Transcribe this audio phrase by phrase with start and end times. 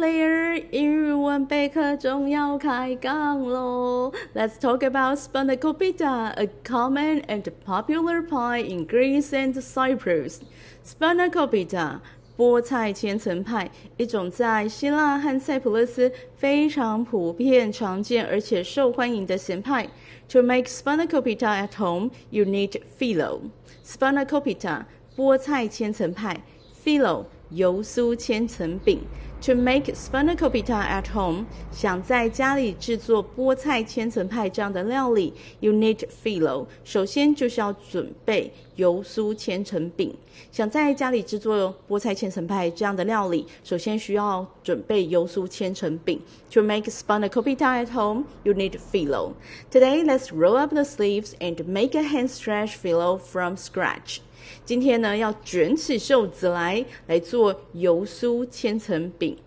[0.00, 4.10] Layer 英语文备课中要开杠喽！
[4.34, 10.40] Let's talk about spanakopita, a common and popular pie in Greece and Cyprus.
[10.82, 11.98] Spanakopita，
[12.38, 19.86] 菠菜千层派，一种在希腊和塞浦路斯非常普遍、常见而且受欢迎的咸派。
[20.30, 23.40] To make spanakopita at home, you need phyllo.
[23.84, 26.42] Spanakopita，菠菜千层派，
[26.82, 27.26] phyllo。
[27.50, 29.00] 油酥千层饼，
[29.42, 36.66] To make spanakopita at home，想在家里制作菠菜千层派这样的料理，You need phyllo。
[36.84, 40.16] 首先就是要准备油酥千层饼。
[40.50, 46.20] 想在家里制作菠菜千层派这样的料理，首先需要准备油酥千层饼。
[46.52, 49.32] To make spanakopita at home, you need phyllo.
[49.70, 54.20] Today, let's roll up the sleeves and make a hand stretch phyllo from scratch.
[54.65, 59.37] 今天呢，要卷起袖子来来做油酥千层饼。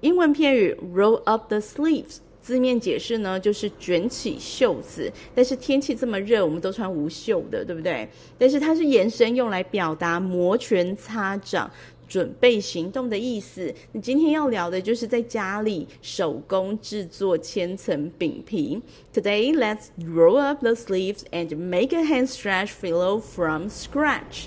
[0.00, 5.12] 英文片语 roll up the sleeves，字面解释呢就是卷起袖子。
[5.34, 8.08] 但是天气这么热，我们都穿无袖的，对不对？
[8.38, 11.68] 但是它是延伸用来表达摩拳擦掌、
[12.08, 13.74] 准备行动的意思。
[13.90, 18.80] 你今天要聊的就是在家里手工制作千层饼皮。
[19.12, 24.46] Today, let's roll up the sleeves and make a hand stretch phyllo from scratch.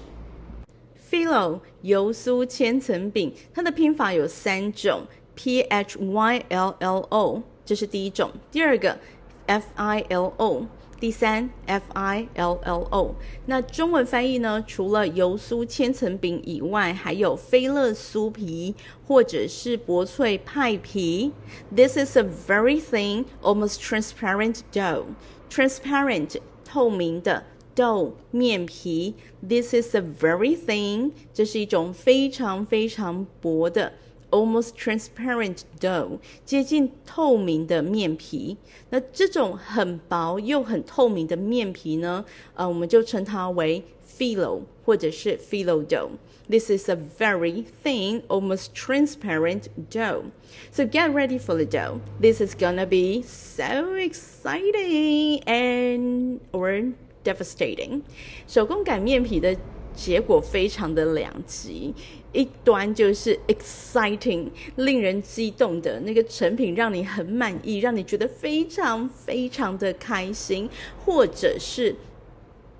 [1.11, 5.01] Phyllo 油酥千层饼，它的拼法有三种
[5.35, 8.97] ，P H Y L L O，这是第一种；第二个
[9.45, 10.65] F I L O，
[11.01, 13.15] 第三 F I L L O。
[13.45, 14.63] 那中文翻译呢？
[14.65, 18.73] 除了油酥千层饼以外，还有菲乐酥皮
[19.05, 21.33] 或者是薄脆派皮。
[21.75, 25.03] This is a very thin, almost transparent dough.
[25.49, 27.43] Transparent 透明的。
[27.74, 29.14] dough 面皮，
[29.46, 33.92] This is a very thin，这是一种非常非常薄的，
[34.30, 38.56] almost transparent dough，接近透明的面皮。
[38.91, 43.84] 那这种很薄又很透明的面皮呢，呃，我们就称它为
[44.19, 50.26] phyllo 或者是 phyllo dough。This is a very thin, almost transparent dough.
[50.70, 51.98] So get ready for the dough.
[52.20, 56.92] This is gonna be so exciting and or
[57.23, 58.01] Devastating，
[58.47, 59.55] 手工擀面皮的
[59.95, 61.93] 结果非常的两极，
[62.33, 70.67] 一端就是 exciting，令人激动的那个成品让你很满意，让你觉得非常非常的开心，
[71.05, 71.95] 或者是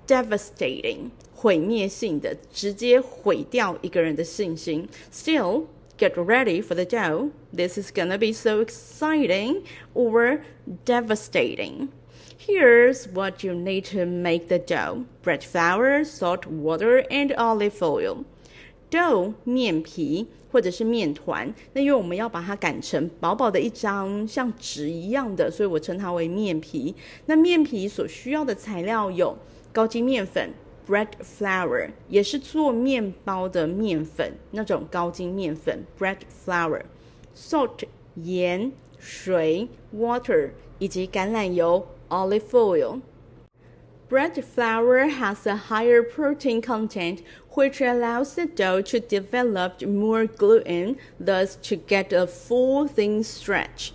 [0.06, 4.88] devastating，毁灭性的，直接毁掉一个人的信心。
[5.12, 5.66] Still,
[5.98, 7.30] get ready for the dough.
[7.54, 9.62] This is gonna be so exciting
[9.94, 10.40] or
[10.84, 11.88] devastating.
[12.44, 18.24] Here's what you need to make the dough: bread flour, salt, water, and olive oil.
[18.90, 26.92] Dough 面皮或者是面团，那因为我们要把它擀成薄薄的一张像纸一样的，所以我称它为面皮。
[27.26, 29.38] 那面皮所需要的材料有
[29.72, 30.50] 高筋面粉
[30.84, 36.82] （bread flour），也是做面包的面粉，那种高筋面粉 （bread flour）。
[37.36, 37.84] Salt
[38.16, 41.86] 盐、水 （water） 以及橄榄油。
[42.11, 43.01] olive oil.
[44.09, 47.21] Bread flour has a higher protein content,
[47.51, 53.91] which allows the dough to develop more gluten, thus to get a full thin stretch.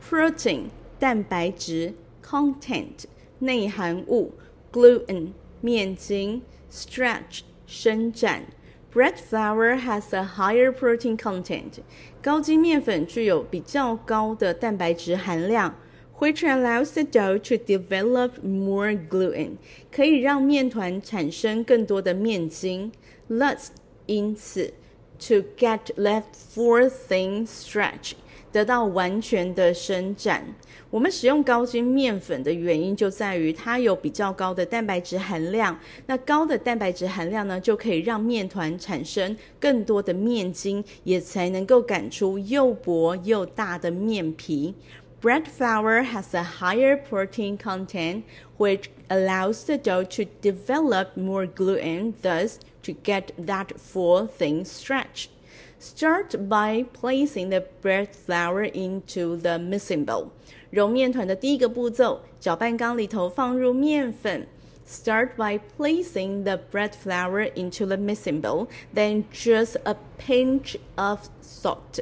[0.00, 3.04] Protein 蛋白质 content
[3.40, 4.32] 内含物
[4.72, 8.46] gluten 面筋 stretch 伸展。
[8.92, 11.80] Bread flour has a higher protein content.
[12.22, 15.76] 高筋面粉具有比较高的蛋白质含量。
[16.19, 19.51] which allows the dough to develop more gluten，
[19.91, 22.91] 可以让面团产生更多的面筋。
[23.29, 23.67] Thus，
[24.05, 24.73] 因此
[25.19, 26.23] ，to get left
[26.53, 28.13] full thin stretch，
[28.51, 30.55] 得到完全的伸展。
[30.91, 35.77] 我们使用高筋面粉的原因就在于它有比较高的蛋白质含量。
[36.05, 44.73] 那高的蛋白质含量呢，就可以让面团产生更多的面筋，也才能够擀出又薄又大的面皮。
[45.24, 48.24] Bread flour has a higher protein content,
[48.56, 55.28] which allows the dough to develop more gluten, thus to get that full thin stretch.
[55.78, 60.30] Start by placing the bread flour into the mixing bowl.
[60.70, 64.46] 揉面团的第一个步骤，搅拌缸里头放入面粉。
[64.86, 72.00] Start by placing the bread flour into the mixing bowl, then just a pinch of salt.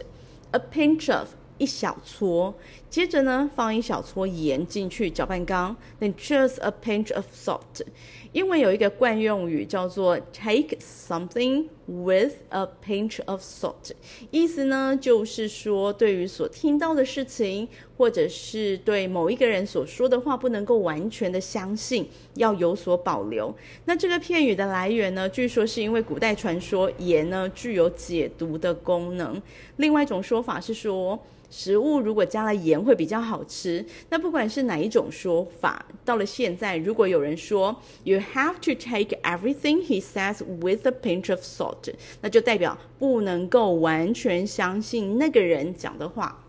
[0.53, 1.29] A pinch of
[1.59, 2.55] 一小撮，
[2.94, 7.84] 接着呢，放一小撮盐进去搅拌缸，then just a pinch of salt。
[8.34, 13.94] 英文有一个惯用语叫做 take something with a pinch of salt，
[14.30, 17.68] 意思呢就是说，对于所听到的事情，
[17.98, 23.52] 或者是对某一个人所说的话，不能够完全的相信，要有所保留。
[23.86, 29.42] 那这个片语的来源呢，据说是因为古代传说盐呢具有解毒的功能。
[29.78, 31.20] 另外一种说法是说，
[31.50, 33.85] 食物如果加了盐会比较好吃。
[34.11, 46.45] 那不管是哪一种说法，到了现在，如果有人说 You have to take everything he says with a pinch of salt，那就代表不能够完全相信那个人讲的话。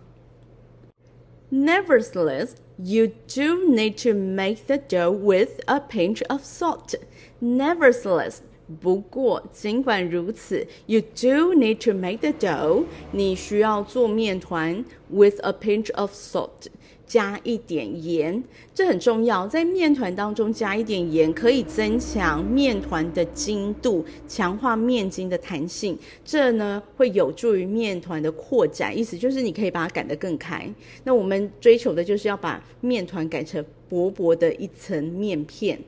[1.51, 6.93] Nevertheless, you do need to make the dough with a pinch of salt.
[7.41, 8.37] Nevertheless.
[8.80, 12.84] 不过，尽管如此，you do need to make the dough。
[13.12, 16.48] 你需要做面团，with a pinch of salt，
[17.06, 18.42] 加一点盐，
[18.74, 19.46] 这很重要。
[19.46, 25.98] 在面团当中加一点盐，可以增强面团的筋度，强化面筋的弹性。
[26.24, 30.66] 这呢，会有助于面团的扩展，意思就是你可以把它擀得更开。
[31.04, 35.78] 那我们追求的就是要把面团擀成薄薄的一层面片。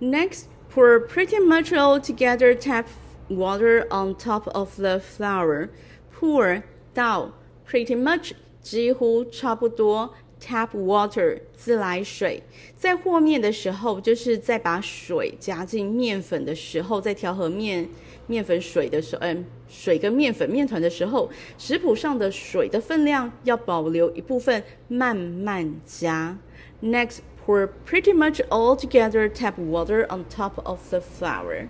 [0.00, 0.46] Next.
[0.74, 2.86] Pour pretty much all together tap
[3.28, 5.68] water on top of the flour.
[6.10, 6.62] Pour
[6.94, 7.32] 倒
[7.68, 8.32] pretty much
[8.62, 12.42] 几乎差不多 tap water 自来水。
[12.74, 17.86] 在和面的时候，就是在把水加进面粉的时候，在调和面
[18.26, 26.38] 面粉水的时候，嗯，水跟面粉面团的时候，食谱上的水的分量要保留一部分，慢慢加。
[26.82, 27.18] Next.
[27.45, 31.69] Pour pretty much all together tap water on top of the flour.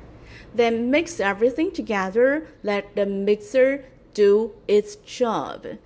[0.55, 2.47] Then mix everything together.
[2.63, 3.83] Let the mixer
[4.15, 5.77] do its job.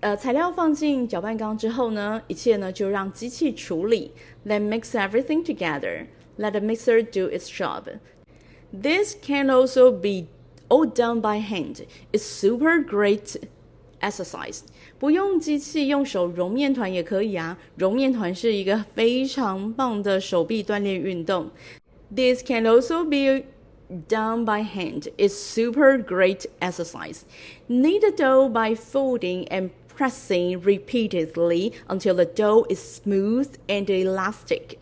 [0.00, 4.12] 呃，材料放进搅拌缸之后呢，一切呢就让机器处理。
[4.46, 6.06] Then mix everything together.
[6.38, 7.98] Let the mixer do its job.
[8.72, 10.26] This can also be
[10.68, 11.86] all done by hand.
[12.12, 13.36] It's super great
[14.00, 14.60] exercise.
[14.98, 17.58] 不用机器，用手揉面团也可以啊。
[17.76, 21.50] 揉面团是一个非常棒的手臂锻炼运动。
[22.14, 23.46] This can also be
[24.08, 25.08] done by hand.
[25.16, 27.22] It's super great exercise.
[27.68, 34.78] Knead the dough by folding and pressing repeatedly until the dough is smooth and elastic.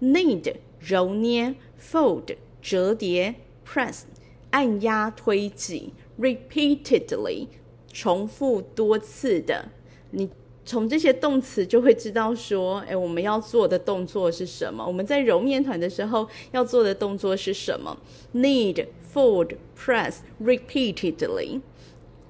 [0.00, 4.02] Knead 揉捏，fold 折叠，press
[4.50, 7.46] 按压推挤，repeatedly。
[7.91, 9.65] 重复多次的，
[10.11, 10.29] 你
[10.63, 14.85] 从这些动词就会知道说，哎，我们要做的动作是什么？
[14.85, 17.97] 我们在揉面团的时候要做的动作是什么
[18.33, 21.61] ？Knead, fold, press repeatedly.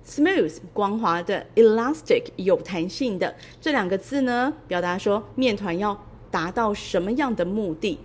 [0.04, 8.00] Smooth 光滑的，elastic 有弹性的，这两个字呢，表达说面团要达到什么样的目的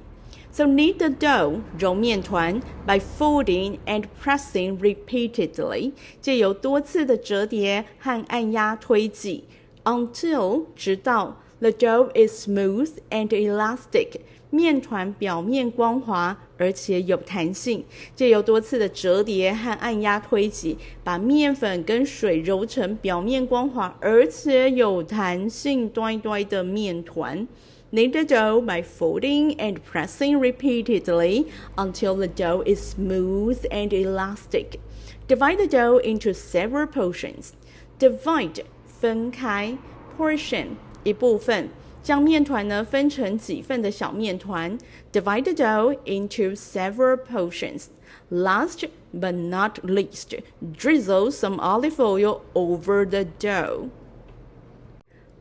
[0.57, 5.93] ？So knead the dough 揉面团 by folding and pressing repeatedly，
[6.23, 9.45] 借由多次的折叠和按压推挤
[9.85, 17.85] ，until 直到 the dough is smooth and elastic，面团表面光滑而且有弹性。
[18.15, 27.47] 借由多次的折叠和按压推挤，把面粉跟水揉成表面光滑而且有弹性、端端的面团。
[27.92, 34.80] Knead the dough by folding and pressing repeatedly until the dough is smooth and elastic.
[35.28, 37.52] Divide the dough into several portions.
[38.00, 39.78] Divide 分开，
[40.18, 41.70] portion 一部分，
[42.02, 44.78] 将面团呢分成几份的小面团。
[45.12, 47.88] Divide the dough into several portions.
[48.30, 53.90] Last but not least, drizzle some olive oil over the dough.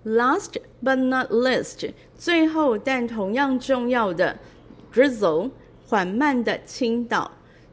[0.04, 4.38] Last but not least，最后但同样重要的，
[4.92, 5.50] drizzle，
[5.86, 7.30] 缓慢的倾倒。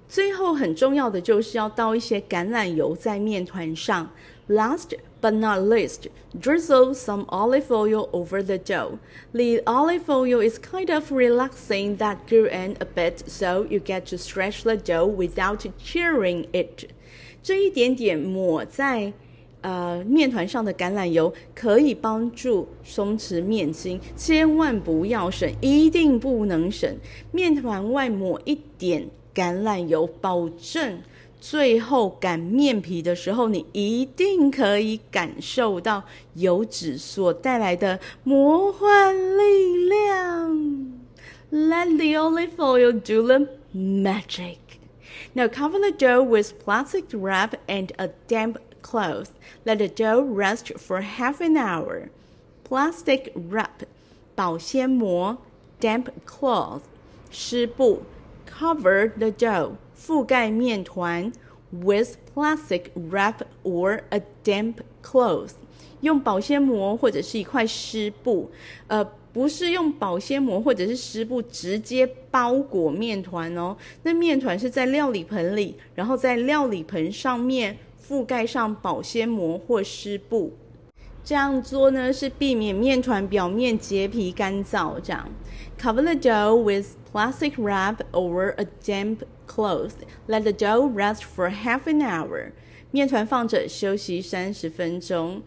[0.09, 4.09] 最后很重要的就是要倒一些橄榄油在面团上。
[4.49, 6.07] Last but not least,
[6.39, 8.99] drizzle some olive oil over the dough.
[9.33, 14.09] The olive oil is kind of relaxing that glue end a bit, so you get
[14.09, 16.89] to stretch the dough without tearing it.
[17.43, 19.11] 这一点点抹在。
[19.62, 26.94] 呃，面团上的橄榄油可以帮助松弛面筋，千万不要省，一定不能省。
[27.30, 31.00] 面团外抹一点橄榄油，保证
[31.40, 36.04] 最后擀面皮的时候，你一定可以感受到
[36.34, 40.92] 油脂所带来的魔幻力量。
[41.50, 44.56] Let the olive oil do the magic.
[45.34, 49.28] Now cover the dough with plastic wrap and a damp Clothes.
[49.64, 52.08] Let the dough rest for half an hour.
[52.68, 53.84] plastic wrap
[54.34, 55.36] 保鲜膜
[55.80, 56.80] ，damp cloth
[57.30, 58.02] 湿布
[58.48, 61.30] ，cover the dough 覆盖面团
[61.70, 65.52] ，with plastic wrap or a damp cloth
[66.00, 68.50] 用保鲜膜或者是一块湿布，
[68.88, 69.06] 呃。
[69.32, 80.53] 不是用保鲜膜或者是湿布直接包裹面团哦，那面团是在料理盆里，然后在料理盆上面覆盖上保鲜膜或湿布。
[81.23, 84.99] 这样做呢，是避免面团表面结皮干燥。
[85.01, 85.29] 这样，
[85.77, 89.95] Cover the dough with plastic wrap or a damp cloth.
[90.27, 92.51] Let the dough rest for half an hour.
[92.91, 95.43] 面团放着休息三十分钟。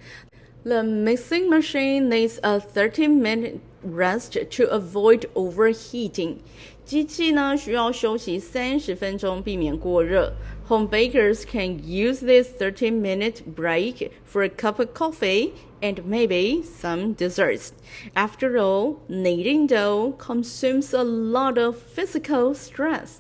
[0.65, 6.37] The mixing machine needs a thirty minute rest to avoid overheating.
[6.85, 10.33] 机器呢，需要休息三十分钟，避免过热。
[10.69, 17.17] Home bakers can use this thirty minute break for a cup of coffee and maybe some
[17.17, 17.71] desserts.
[18.15, 23.19] After all, kneading dough consumes a lot of physical stress.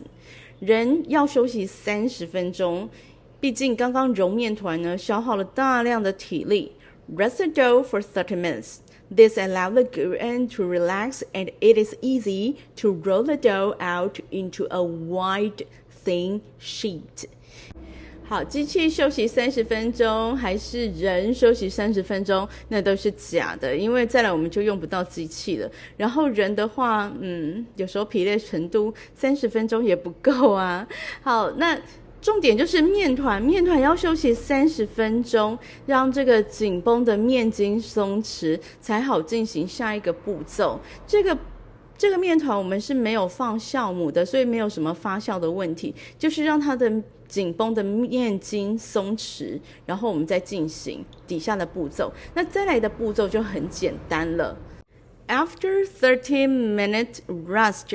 [0.60, 2.88] 人要休息三十分钟，
[3.40, 6.72] 毕竟刚刚揉面团呢，消耗了大量的体力。
[7.12, 8.76] Rest the dough for 30 minutes.
[9.09, 14.19] This allows the gluten to relax and it is easy to roll the dough out
[14.31, 15.65] into a wide,
[16.03, 17.27] thin sheet.
[18.27, 22.47] 好，机器休息三十分钟，还是人休息三十分钟？
[22.69, 25.69] 那都是假的，因为再来我们就用不到机器了。
[25.95, 30.87] 然后人的话，嗯，有时候疲累程度三十分钟也不够啊。
[31.21, 31.79] 好，那。
[32.25, 35.55] 重点就是面团，面团要休息三十分钟，
[35.85, 40.79] 让这个紧绷的面筋松弛，才好进行下一个步骤。
[41.05, 41.37] 这个
[41.95, 46.91] 这个面团我们是没有放酵母的，所以没有什么发酵的问题，就是让它的
[47.27, 52.11] 紧绷的面筋松弛，然后我们再进行底下的步骤。
[52.33, 54.57] 那再来的步骤就很简单了。
[55.28, 57.94] After 30 minute rest,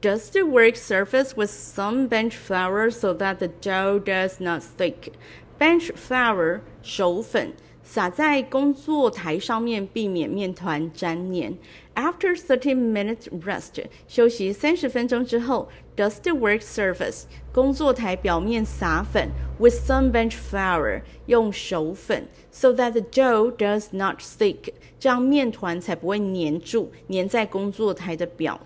[0.00, 5.12] dust the work surface with some bench flour so that the dough does not stick.
[5.58, 11.58] Bench flour 手粉撒在工作台上面，避免面团粘黏。
[11.94, 24.19] After 30 minutes rest，休息三十分钟之后 ，dust the work surface，工作台表面撒粉，with some bench flour，用手粉，so that the dough does not
[24.19, 28.59] stick，这样面团才不会粘住，粘在工作台的表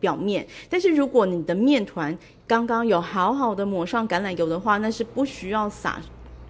[0.00, 0.46] 表面。
[0.68, 2.16] 但是如果你的面团
[2.46, 6.00] 刚刚有好好的抹上橄榄油的话，那是不需要撒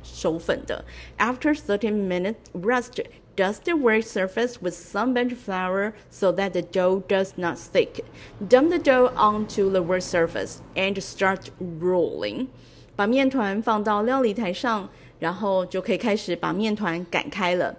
[0.02, 0.84] 手粉的。
[1.18, 3.04] After thirty minutes rest。
[3.35, 8.03] Dust the work surface with some bench flour so that the dough does not stick.
[8.45, 12.47] Dump the dough onto the work surface and start rolling.
[12.97, 14.89] 把面团放到料理台上，
[15.19, 17.77] 然后就可以开始把面团擀开了。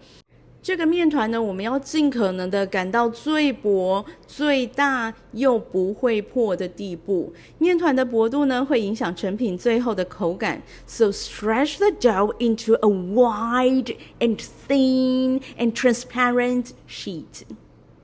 [0.66, 7.32] 这个面团呢，我们要尽可能的擀到最薄、最大又不会破的地步。
[7.60, 10.60] 面团的薄度呢，会影响成品最后的口感。
[10.88, 17.44] So stretch the dough into a wide and thin and transparent sheet。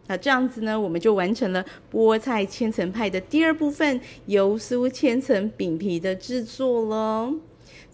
[0.05, 7.33] 那这样子呢，我们就完成了菠菜千层派的第二部分——油酥千层饼皮的制作了。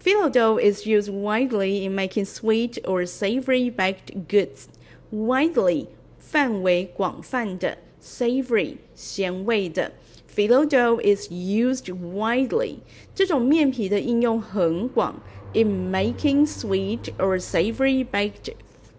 [0.03, 4.67] Phyllo dough is used widely in making sweet or savory baked goods.
[5.11, 5.87] Widely
[6.19, 9.91] 范围广泛的，savory 咸味的。
[10.35, 12.77] Phyllo dough is used widely
[13.13, 15.21] 这种面皮的应用很广。
[15.53, 18.53] In making sweet or savory baked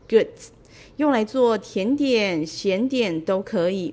[0.09, 0.51] goods，
[0.97, 3.93] 用来做甜点、咸点都可以。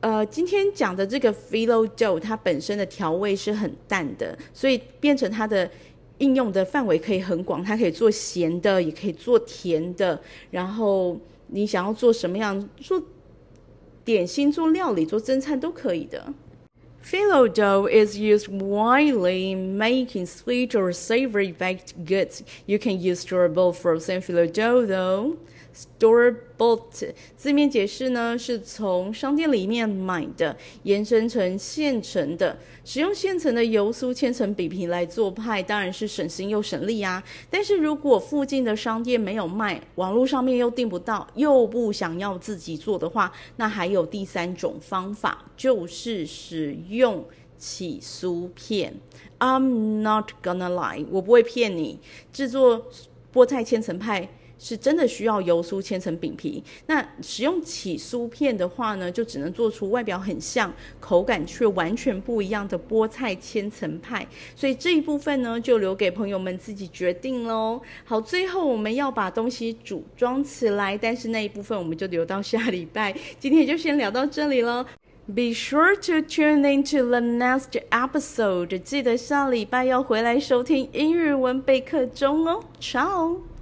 [0.00, 5.70] 呃，今天讲的这个 Phyllo dough，它本身的调味是很淡的，所以变成它的。
[6.19, 10.21] 应用的范围可以很广，它可以做咸的，也可以做甜的。
[10.51, 13.01] 然后你想要做什么样，做
[14.03, 16.33] 点心、做料理、做蒸菜都可以的。
[17.03, 22.41] Phyllo dough is used widely in making sweet or savory baked goods.
[22.65, 25.35] You can use your bowl frozen phyllo dough though.
[25.75, 32.57] Store-bought 字面解释呢，是从商店里面买的，延伸成现成的。
[32.85, 37.21] 使用现成的油酥千层饼皮来做派，当然是省心又省力啊。
[37.49, 47.25] 但是如果附近的商店没有卖，网络上面又订不到，又不想要自己做的话，那还有第三种方法，就是使用
[47.57, 48.93] 起酥片。
[49.39, 51.99] I'm not gonna lie，我不会骗你，
[52.31, 52.85] 制作
[53.33, 54.29] 菠菜千层派。
[54.57, 56.63] 是真的需要油酥千层饼皮。
[56.87, 64.25] 那使用起酥片的话呢，就只能做出外表很像，口感却完全不一样的菠菜千层派。
[64.55, 67.81] 所以这一部分呢，就留给朋友们自己决定喽。
[68.03, 73.15] 好，最后我们要把东西组装起来，但是那一部分我们就留到下礼拜。
[73.39, 74.85] 今天就先聊到这里喽。
[75.27, 78.77] Be sure to tune into the next episode。
[78.83, 82.63] 记得下礼拜要回来收听英语文备课中哦。
[82.79, 83.54] Ciao。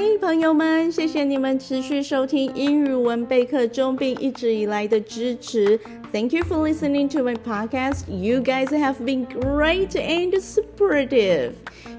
[0.00, 5.78] 嗨，朋友们，谢谢你们持续收听英语文备课中并一直以来的支持。
[6.10, 8.08] Thank you for listening to my podcast.
[8.08, 11.50] You guys have been great and supportive.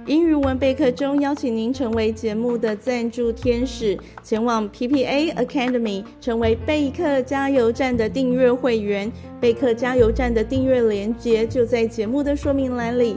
[0.08, 9.12] 英语文备课中邀请您成为节目的赞助天使，前往 PPA Academy 成为备课加油站的订阅会员。
[9.40, 13.16] 备课加油站的订阅链接就在节目的说明栏里。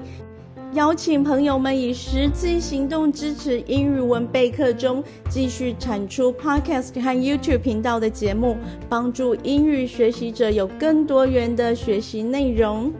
[0.75, 8.57] 邀请朋友们以实际行动支持英语文备课中继续产出 Podcast 和 YouTube 频道的节目，
[8.89, 12.93] 帮助英语学习者有更多元的学习内容。